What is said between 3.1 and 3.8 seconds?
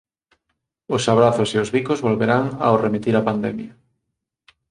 a pandemia.